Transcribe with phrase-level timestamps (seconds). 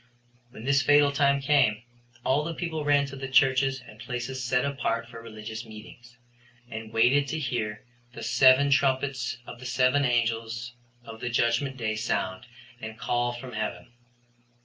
[0.49, 1.83] When this fatal time came,
[2.25, 6.17] all the people ran to the churches and places set apart for religious meetings,
[6.71, 11.95] and waited to hear the seven trumpets of the seven angels of the judgment day
[11.95, 12.47] sound
[12.81, 13.91] and call from heaven.